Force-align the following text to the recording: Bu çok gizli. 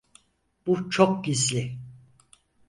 Bu 0.67 0.89
çok 0.89 1.23
gizli. 1.25 1.79